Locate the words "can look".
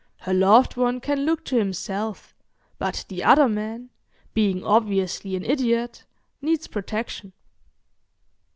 0.99-1.45